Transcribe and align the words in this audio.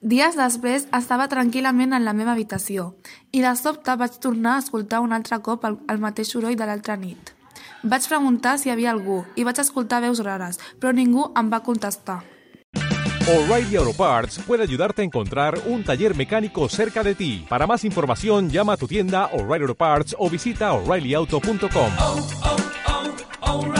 Dies 0.00 0.36
després 0.38 0.84
estava 0.94 1.26
tranquil·lament 1.26 1.90
en 1.96 2.04
la 2.06 2.12
meva 2.14 2.30
habitació 2.36 2.92
i 3.34 3.40
de 3.42 3.50
sobte 3.58 3.96
vaig 3.98 4.14
tornar 4.22 4.52
a 4.54 4.60
escoltar 4.62 5.00
un 5.02 5.12
altre 5.12 5.40
cop 5.42 5.64
el, 5.66 5.74
el 5.90 5.98
mateix 5.98 6.30
soroll 6.30 6.54
de 6.54 6.66
l'altra 6.68 6.94
nit. 6.96 7.34
Vaig 7.82 8.06
preguntar 8.06 8.58
si 8.58 8.68
hi 8.68 8.72
havia 8.72 8.92
algú 8.92 9.24
i 9.34 9.42
vaig 9.42 9.58
escoltar 9.58 10.00
veus 10.04 10.20
rares, 10.22 10.60
però 10.78 10.92
ningú 10.94 11.32
em 11.34 11.50
va 11.50 11.64
contestar. 11.66 12.22
O'Reilly 13.28 13.76
Auto 13.76 13.92
Parts 13.92 14.38
puede 14.46 14.62
ayudarte 14.62 15.02
a 15.02 15.04
encontrar 15.04 15.58
un 15.66 15.82
taller 15.82 16.14
mecánico 16.16 16.68
cerca 16.68 17.02
de 17.02 17.16
ti. 17.16 17.44
Para 17.48 17.66
más 17.66 17.84
información, 17.84 18.50
llama 18.50 18.74
a 18.74 18.76
tu 18.76 18.86
tienda 18.86 19.26
O'Reilly 19.32 19.64
Auto 19.64 19.74
Parts 19.74 20.14
o 20.16 20.30
visita 20.30 20.74
oreillyauto.com. 20.74 21.92
Oh, 21.98 22.28
oh, 22.44 22.56
oh, 23.42 23.74